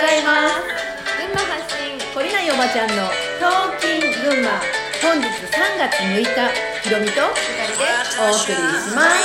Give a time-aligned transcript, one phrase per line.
[0.00, 0.54] ざいます。
[1.20, 2.94] 群馬発信懲りないおばちゃんの
[3.40, 4.60] 「トーキン群馬」
[5.02, 6.24] 本日3月6日
[6.82, 7.84] ひろみとゆかりで
[8.20, 9.20] お送りします。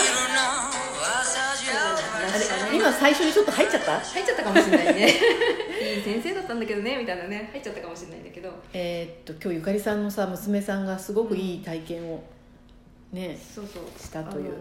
[2.36, 2.38] あ
[2.72, 4.00] れ今最初にちょっと入っちゃった？
[4.00, 5.08] 入っちゃったかもしれないね。
[5.10, 5.12] い
[6.00, 7.50] い先生だったんだけどねみたいなね。
[7.52, 8.52] 入っちゃったかもしれないんだけど。
[8.74, 12.24] えーっと今日ゆかりさんのさ娘さんがすごくいい体験を
[13.14, 13.84] ねそうそう。
[14.02, 14.54] したという。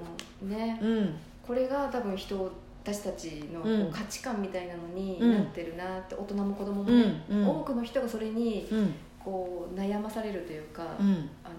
[0.42, 0.78] あのね。
[0.80, 1.16] うん。
[1.46, 2.52] これが多分人
[2.85, 5.33] 私たちの価値観みたいなのにうん。
[5.33, 7.02] なってるなって、大人も子供もうん。
[7.02, 7.48] ね、うん。
[7.48, 8.95] 多くの人がそれにうん。
[9.25, 11.06] こう悩まされるというか、うん。
[11.42, 11.55] あの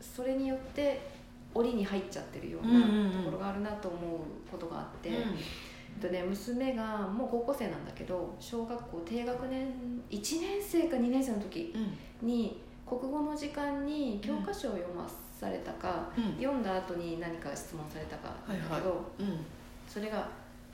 [0.00, 1.06] それによって
[1.52, 4.00] 檻に入っちゃってるようなうんところがあるなと思う
[4.50, 5.10] ことがあって、
[6.00, 9.68] とね、娘がもう高校生なんだけど小学校低学年
[10.10, 11.74] 1年生か2年生の時
[12.22, 12.26] うん。
[12.26, 15.06] に国語の時間に教科書を読ま
[15.38, 16.36] されたか、うん。
[16.42, 19.44] 読んだ後に何か質問されたかだけど、うん。
[19.86, 20.26] それが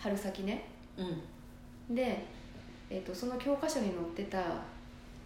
[0.03, 0.65] 春先ね。
[0.97, 1.95] うん。
[1.95, 2.25] で、
[2.89, 4.41] えっとその教科書に載ってた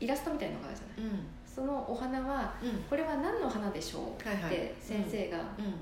[0.01, 1.13] イラストみたいのがあるじゃない。
[1.13, 1.27] うん。
[1.47, 2.71] そのお花はうん。
[2.91, 4.29] これは何の花でしょう？
[4.29, 4.55] はいはい。
[4.55, 5.75] って先生がうん。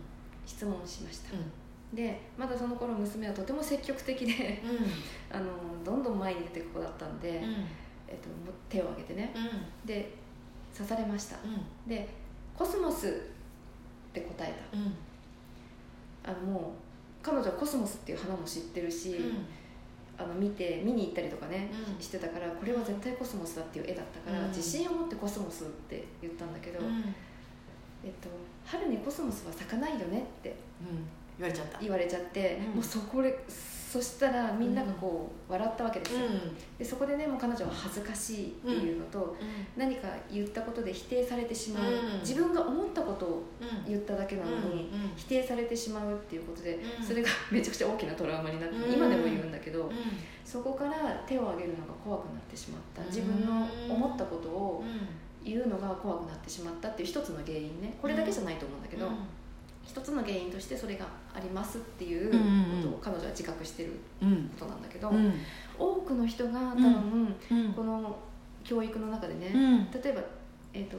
[0.45, 1.97] 質問しました、うん。
[1.97, 4.61] でまだその頃娘はとても積極的で
[5.31, 5.47] あの
[5.85, 7.45] どんどん前に出ていく子だったんで、うん。
[8.09, 8.29] えっと、
[8.69, 9.33] 手を挙げてね。
[9.35, 9.39] う
[9.85, 9.87] ん。
[9.87, 10.13] で
[10.77, 11.37] 刺されました。
[11.45, 11.89] うん。
[11.89, 12.09] で
[12.59, 14.95] 「コスモス」って答えうん。
[16.23, 16.63] たあのもう
[17.23, 19.47] 彼女はコスモスっていう花も知ってるし、うん。
[20.19, 22.03] あの見て見に行ったりとかね、うん。
[22.03, 24.49] してたからこれは絶対コスモスだっていう絵だったから、うん。
[24.49, 27.15] 自信を持ってコスモスって言ったんだけど、うん。
[28.05, 28.29] えっと、
[28.67, 30.57] 春にコスモスは咲かないよねって
[31.43, 31.79] 言われちゃった。
[31.81, 32.75] 言われちゃって、うん。
[32.77, 36.21] もうそこでそしたらみんながこう笑ったわけですよ、
[36.79, 39.37] でそこでねもう彼女は恥ずかしいっていうのと、
[39.77, 42.21] 何か言ったことで否定されてしまう、うん。
[42.21, 43.93] 自分が思ったことをうん。
[43.93, 44.69] 言っただけなのに、うん。
[44.69, 45.13] うん。
[45.15, 47.05] 否定されてしまうっていうことで、うん。
[47.05, 48.95] それがめちゃくちゃ大きなトラウマになって、うん。
[48.95, 49.91] 今でも言うんだけど、う
[50.43, 53.03] そこから手を挙げるのが怖くなってしまった。
[53.03, 53.09] うん。
[53.09, 55.45] 自分の思ったことをん。
[55.45, 57.95] 言うのが怖くなってしまったっていう一つの原因ね。
[58.01, 59.07] これだけじゃないと思うんだけど、
[59.85, 62.39] 一つの原因としてそれがありますっていうこ
[62.83, 65.35] とを彼女は自覚してるうんことなんだけど、うん。
[65.79, 67.73] 多くの人が多う分うん。
[67.75, 68.17] この
[68.65, 69.91] 教育の中でね、うん。
[69.91, 70.23] 例えば、
[70.73, 70.97] えーと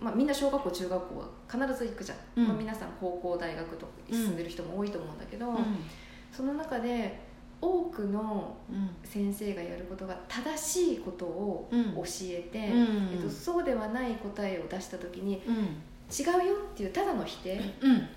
[0.00, 2.48] まあ、みんな小学校中学校は必ず行くじゃん、うん。
[2.48, 5.46] まあ、皆さん高校大学と進んでる人も多いと思うんだけど、
[6.30, 7.18] その中で
[7.60, 8.90] 多くのうん。
[9.02, 11.94] 先生がやることが正しいことをうん。
[11.94, 13.08] 教えて、うん。
[13.14, 15.54] えっと、そうではない答えを出した時にうん。
[16.08, 18.08] 違うよっていうただの否定うん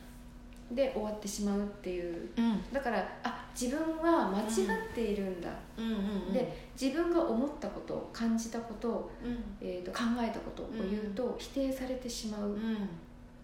[0.71, 2.29] で終わってしまうっていう。
[2.37, 2.63] うん。
[2.71, 5.85] だからあ自分は間違っているんだ、うん。
[5.85, 5.95] う
[6.29, 9.43] んで自分が思ったこと感じたこと,、うん。
[9.59, 12.77] えー、と考えたことを言うと否定されてしまうっうん。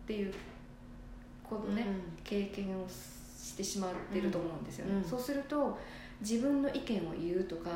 [0.05, 0.33] ていう
[1.49, 1.85] このね、
[2.23, 5.03] 経験をしてしまっていると思うんですよね、うん。
[5.03, 5.77] そうすると
[6.21, 7.69] 自分の意見を言うとか、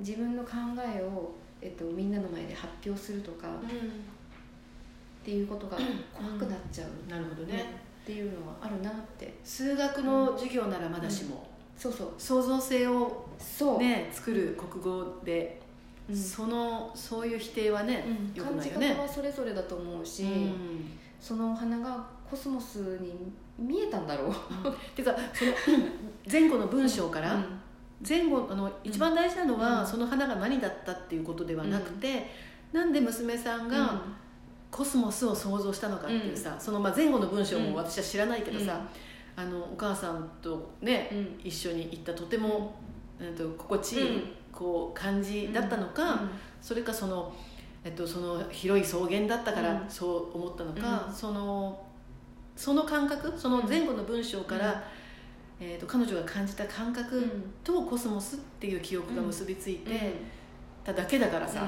[0.00, 5.76] 自分の考えを、えっと、みんなの前で発表するとかっていうことが
[6.12, 7.10] 怖くなっちゃう。
[7.10, 9.32] なるほどねっていうのはあるなって。
[9.42, 11.48] 数学の授業ならまだしも。
[11.74, 12.08] そうそう。
[12.18, 15.60] 創造性をそう、ね作る国語で
[16.08, 16.16] うん。
[16.16, 18.36] そのそういう否定はねうん。
[18.36, 18.94] よく感じないよね。
[18.94, 20.90] 方はそれぞれだと思うし、うん。
[21.18, 24.32] そのお花がコスモスに見えたんだろう。
[24.94, 25.52] ていうかその
[26.30, 27.42] 前後の文章から
[28.06, 29.86] 前後あの一番大事なのは、うん。
[29.86, 32.30] その花が何だったっていうことではなくて、
[32.72, 33.68] なんで娘さんうん。
[33.68, 34.02] が
[34.74, 38.80] コスモスを想像したのかっていうさ、そのまあ前後の文章も私は知らないけどさ、
[39.36, 41.40] あのお母さんとね、うん。
[41.44, 42.74] 一緒に行ったとても、
[43.20, 44.22] えっと心地いい、うん。
[44.50, 46.22] こう感じだったのか、
[46.60, 47.32] それかその,、
[47.84, 49.88] えっと、その広い草原だったからうん。
[49.88, 51.14] そう思ったのか、うん。
[51.14, 51.80] その
[52.56, 54.82] その感覚その前後の文章から、
[55.60, 57.24] えっと彼女が感じた感覚
[57.62, 60.14] とコスモスっていう記憶が結びついて
[60.82, 61.64] ただけだからさ、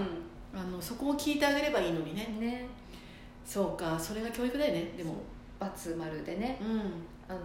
[0.57, 2.37] あのそこを聞いてあげればいいのにね。
[2.41, 2.67] ね。
[3.45, 5.15] そうかそれが教育だよねでも。
[5.59, 6.59] バツ丸でね。
[6.61, 6.81] うん。
[7.29, 7.41] あの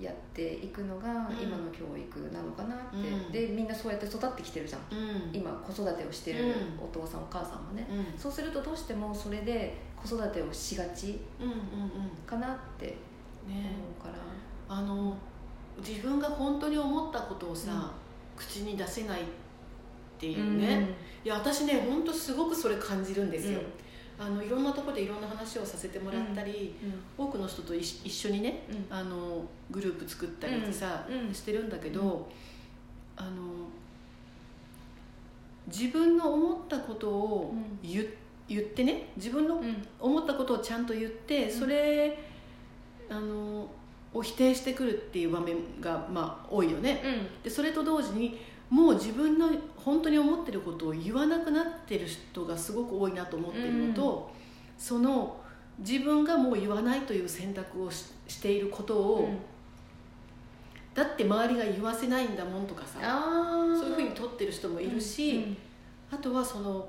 [0.00, 1.42] やっていくのがうん。
[1.42, 3.32] 今の教育なのかなって、うん。
[3.32, 4.80] でみんなそうやって育ってきてるじゃん。
[4.90, 5.30] うん。
[5.32, 6.52] 今子育てをしてるうん。
[6.84, 8.18] お父さんお母さんもね、うん。
[8.18, 11.20] そうするとどうしてもそれで子育てをしがち
[12.26, 12.96] かなって
[13.46, 13.54] 思
[14.00, 14.14] うから、
[14.68, 15.16] あの
[15.78, 17.92] 自分が本当に思ったことをさ、
[18.36, 19.41] 口に出せないって
[20.26, 20.88] いうね、
[21.24, 23.60] いや私ね本当すごくそれ感じるんですよ、
[24.18, 26.74] あのいろんなところでいろんな話をさせてもらったり、
[27.18, 28.96] 多くの人と一一緒にねうん。
[28.96, 31.28] あのグループ作ったりさ、うん。
[31.28, 31.34] うん。
[31.34, 32.30] してるんだけど、
[33.16, 33.30] あの
[35.66, 38.06] 自分の思ったことを言,、
[38.48, 39.86] 言ってね自分のうん。
[39.98, 42.18] 思ったことをちゃんと言って、それ
[43.10, 43.68] あの
[44.14, 47.42] を否定してくるっていう場面がまあ多いよね、うん。
[47.42, 48.38] でそれと同時に
[48.72, 54.32] もう自分の本当に思ってることを言わなくなってる人がすごく多いなと思ってるのと、
[54.78, 55.38] その
[55.78, 59.38] 自分がもう言わないという選択をししていることを、うん。
[60.94, 62.98] だって周りが言わせないんだもんとかさ
[63.78, 65.56] そういうふうに取ってる人もいるし、うん。
[66.10, 66.88] あとはその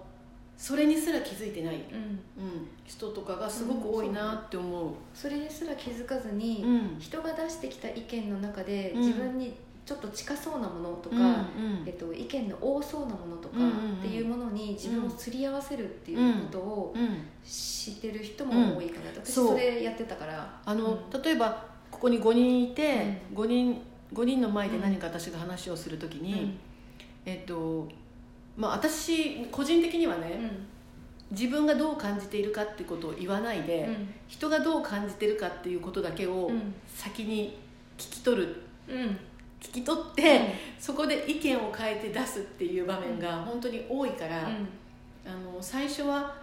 [0.58, 1.82] それにすら気づいてない、うん。
[1.82, 4.94] うん、人とかがすごく多いなって思う。
[5.14, 6.98] それですら気づかずに、うん。
[6.98, 9.02] 人が出してきた意見の中でうん。
[9.02, 9.54] 自分に
[9.86, 11.84] ちょっと近そうなものとか、うんうん。
[11.86, 17.26] えっと、意見の多そうなものとかっていうものに自分をすり合わせるっていうことをうん。
[17.46, 20.62] 知ってる人も多いかなと、私それやってたから。
[20.64, 21.22] あの、うん。
[21.22, 23.82] 例えばここに5人いて、う5人
[24.14, 26.58] 5人の前で何か私が話をするときに、うん。
[27.26, 27.90] えっと
[28.56, 30.40] まあ私個人的にはね、
[31.32, 34.14] 自分がどう感じているかってことを言わないで、うん。
[34.30, 36.74] 人がどう感じてるかっていうことだけをうん。
[36.88, 37.60] 先に
[37.98, 38.62] 聞き取る
[39.64, 44.68] 聞き取って、そこで意見を変えて出すっていう場面が本当に多いから、うん。
[45.26, 46.36] あの最初は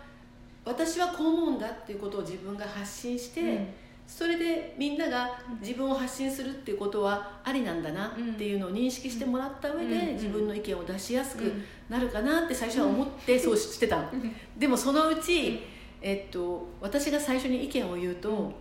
[0.65, 3.69] 私はこう思うんだっていうことを自分が発信して、うん。
[4.07, 10.15] それでみんなが自分を発信するっていうことはありなんだなっていうのを認識してもらった上でうん。
[10.15, 11.65] 自分の意見を出しやすくうん。
[11.91, 14.09] なるかなって最初は思ってそうしてたの。
[14.11, 14.35] うん。
[14.57, 15.61] でもそのうち、
[16.01, 18.53] えっと、私が最初に意見を言うと,、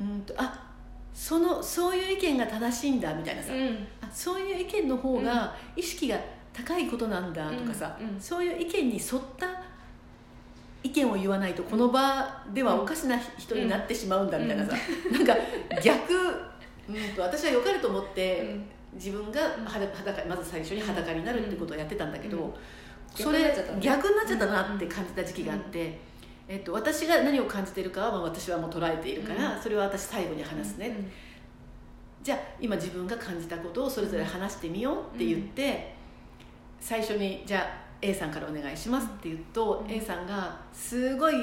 [0.00, 0.67] うん、とあ
[1.18, 3.86] そのそういう意見が正しいんだみたいなさ、うん。
[4.00, 6.16] あそういう意見の方が意識が
[6.52, 8.20] 高いことなんだとかさ、うんうん。
[8.20, 9.48] そういう意見に沿った
[10.84, 14.76] 意見を言わないとこの場ではおかしな人になってしまうんだみたいなさ、
[15.10, 15.36] なんか
[15.82, 16.14] 逆、
[16.88, 18.56] うん、と私は良かれと思って
[18.94, 22.52] 自分が裸裸まず最初に裸になるってことをやってたんだけど、うん。
[23.12, 26.06] それ逆になっちゃったなって感じた時期があって。
[26.48, 29.62] えっと、私が何を感じているかはまあ私はもう捉えているから、うん。
[29.62, 30.96] それは私最後に話すね、
[32.22, 35.94] じゃあ今自分が感じたことをそれぞれ話してみようって言って、
[36.80, 39.92] 最初にじゃあ A さんからお願いしますって言うと、うん。
[39.92, 41.34] A さんがすごい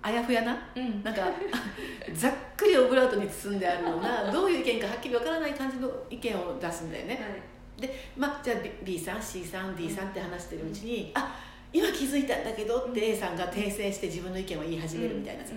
[0.00, 1.02] あやふやなうん。
[1.04, 1.22] なんか
[2.14, 7.42] ざっくりオブラートに包んであるような どういう意見かはっきりわからない感じの意見を出すんだよね、
[7.78, 11.38] で、まあ、じゃあ B, さん C さん D さんって話してるうちに、あ
[11.72, 15.52] 今気づいたんだけどって A さんが訂正して自分の意見を言い始めるみたいなさ、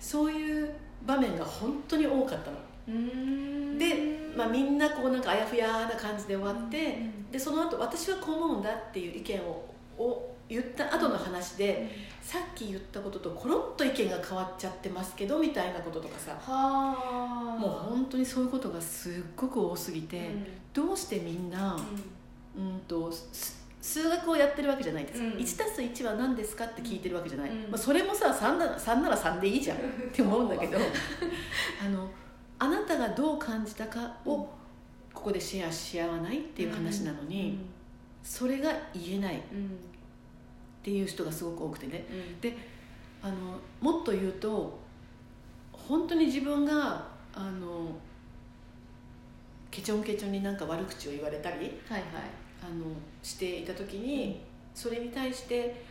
[0.00, 0.70] そういう
[1.06, 2.56] 場面が本当に多かったの。
[2.88, 3.78] うん。
[3.78, 3.94] で、
[4.36, 9.64] まあ、みんなこうなんかあやふやな感じで終わって、うんでその後私はこう思うんだっていう意見を
[9.96, 11.88] を言った後の話で、
[12.20, 16.32] さっき言ったこととコロッと意見が変わっちゃってますけどみたいなこととかさ。
[16.32, 17.56] はあ。
[17.56, 20.28] もう本当にそういうことがすっごく多すぎて、
[20.72, 21.76] どうしてみんな、
[22.56, 25.20] うん、とす数学をやってるわけじゃないです。
[25.20, 25.32] か、うん。
[25.32, 27.70] 1+1 は何ですかって聞いてるわけじゃない、うん。
[27.70, 29.80] まあ、それもさ3なら ,3 なら3でいいじゃんっ
[30.12, 30.78] て思うんだけど
[31.84, 32.10] あの
[32.58, 34.48] あなたがどう感じたかを
[35.12, 37.58] ここでシェアし合わないっていう話なのに、
[38.22, 39.36] それが言えない。
[39.36, 39.78] っうん
[40.82, 42.06] ていう人がすごく多くてね。
[42.10, 42.52] うん。
[43.22, 43.34] あの
[43.80, 44.78] もっと言うと
[45.72, 47.94] 本当に自分があの
[49.70, 52.02] ケチョンケチョンになんか悪口を言われたりはいはい
[52.62, 52.84] あの
[53.22, 54.40] していた時に、
[54.74, 55.82] それに対して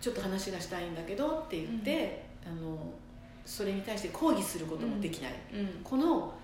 [0.00, 2.78] ちょっと話がしたいんだけどって言って、あの
[3.44, 5.80] それに対して抗議することもできない、うん。
[5.82, 6.34] この、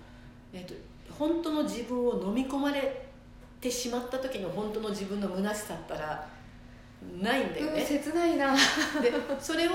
[0.53, 0.73] えっと
[1.13, 3.05] 本当の自分を飲み込まれ
[3.61, 6.27] てしまった時の本当の自分の虚しさったら
[7.21, 8.53] ないんだようんね、切ないな。
[8.53, 8.59] で
[9.39, 9.71] それを、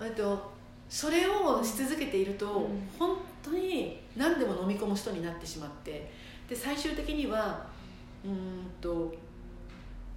[0.00, 0.52] えっと、
[0.88, 2.88] それをし続けていると、うん。
[2.98, 6.10] 本当に何でも飲み込む人になってしまって
[6.48, 7.66] で最終的には
[8.24, 8.34] うーん
[8.80, 9.14] と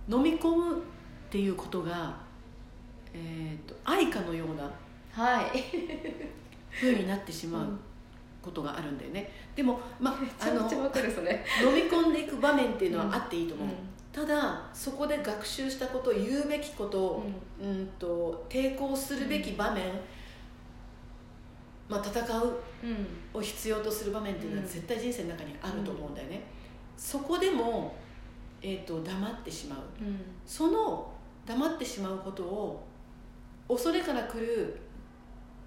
[0.09, 0.81] 飲み込むっ
[1.29, 2.15] ていうことが、
[3.13, 4.71] えー、と愛かのような
[5.11, 5.47] はい。
[6.71, 7.67] 風になってしまう
[8.41, 13.73] ことがあるんだよね、でも、まめあ、あの飲み込んでいく場面っていうのはあっていいと思う、うん。
[14.11, 17.21] ただそこで学習したこと言うべきこと、
[17.61, 17.87] うん。
[17.99, 19.83] と抵抗するべき場面、
[21.87, 23.39] まあ、戦ううん。
[23.39, 24.69] を必要とする場面っていうのはうん。
[24.69, 26.41] 絶対人生の中にあると思うんだよね、
[26.97, 27.95] そこでも、
[28.61, 29.79] えー、と黙ってしまう。
[30.03, 30.19] うん。
[30.45, 31.11] その
[31.45, 32.87] 黙ってしまうことを
[33.67, 34.79] 恐れから来る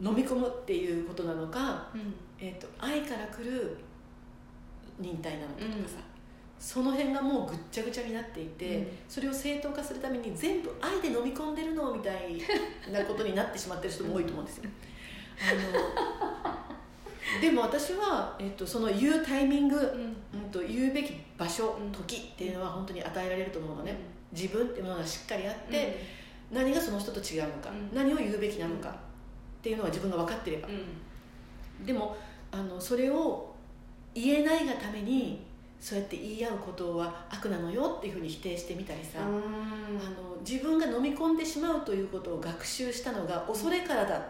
[0.01, 2.15] 飲み込むっていうことなのか、うん。
[2.39, 3.77] えー、と愛から来る
[4.99, 6.03] 忍耐なのかとかさ、うん。
[6.59, 8.87] その辺がもうぐっちゃぐちゃになっていて、うん。
[9.09, 12.41] それを正当化するために全部愛で飲み込んでるのみたい
[12.93, 14.65] なことになってしまってる人も多いと思うんですよ。
[15.41, 16.55] あ
[17.39, 20.41] のでも私は、えっと、その言うタイミング、うん。
[20.41, 21.93] うん、と言うべき場所、うん。
[21.93, 23.97] 時っていうのは本当に与えられると思うのね、
[24.33, 25.99] 自分っていうものがしっかりあって、
[26.51, 27.97] 何がその人と違うのか、うん。
[27.97, 28.93] 何を言うべきなのかっ
[29.63, 31.87] ていうのは自分が分かってれば、うん。
[31.87, 32.17] でも
[32.53, 33.55] あのそれを
[34.15, 35.45] 言えないがために
[35.81, 39.41] そうやって言い合うことは悪なのよっていうふうに否定してみたりさ、あの
[40.49, 44.23] 自分が飲み込んでしまうということを学習したのが恐れからだ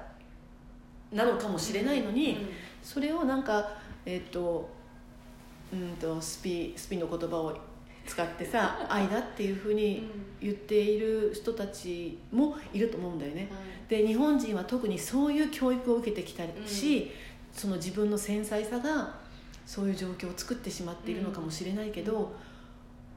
[1.13, 2.49] なのかもしれないのに、
[2.83, 3.69] それをなんか、
[4.07, 4.69] えーと
[5.73, 7.57] うんと、スピスピの言葉を
[8.07, 10.07] 使ってさ 愛だっていうふうに
[10.41, 13.49] 言っている人たちもいると思うんだよね。
[13.89, 17.09] で日本人は特にそういう教育を受けてきたし、うん、
[17.53, 19.15] その自分の繊細さが
[19.67, 22.27] そういう状況を作ってしまっているのかもしれないけど、うん、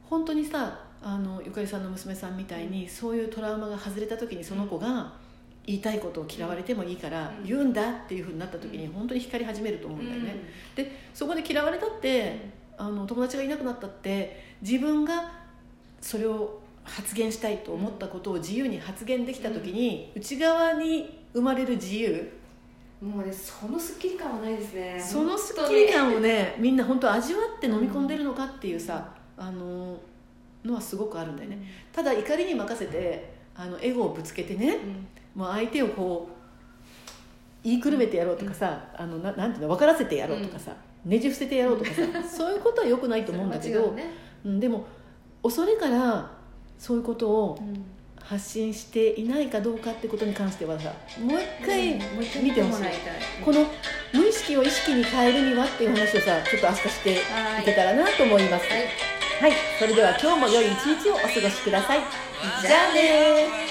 [0.10, 5.14] 本当にさあのゆかりさんの娘さんみたいにそういうトラウマが外れた時にその子が
[5.68, 10.36] 言いたいことを嫌われてもいいから言うんだっていうふうになった時に本当に光り始めると思うんだよね。
[10.76, 12.40] でそこで嫌われたって
[12.78, 15.30] あの友達がいなくなったって自分が
[16.00, 22.32] それを発言したいと思ったことを自由に発言できた時に内側に生まれる自由。
[23.02, 25.00] もうねそのスッキリ感はないですね。
[25.00, 30.00] そのスッキリ感をねみんな本当味わって飲み込んでるのかっていうさ、うん、あの
[30.64, 35.08] のはすごくあるんだよね、うん、ただ怒りに任せてあのエゴをぶつけてね、うん、
[35.38, 36.34] もう相手をこう
[37.64, 40.72] 言いくるめてやろうとかさ、あのななんていうの分からせてやろうとかさ、
[41.06, 44.04] ねじ伏せてやろうとかさ そういうことはよくないと思うんだけど、ね、
[44.44, 44.86] うん、でも
[45.44, 46.32] 恐れから
[46.80, 47.60] そういうことを、
[48.20, 50.92] 発信していないかどうかってことに関してはさ
[51.22, 51.94] もう一回
[52.44, 52.84] 見てほしい、
[53.44, 53.66] この
[54.14, 57.18] 無意識を意識に変えるにはっていう話をさちょっと明日してい。
[57.64, 58.66] けたらなと思います。
[58.70, 58.82] はい、
[59.42, 62.00] はい、それでは今日も良い一日をお過ごしください。
[62.62, 63.67] じゃあね